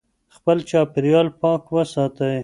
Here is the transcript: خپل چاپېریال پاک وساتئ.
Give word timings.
خپل 0.35 0.57
چاپېریال 0.69 1.27
پاک 1.41 1.63
وساتئ. 1.75 2.35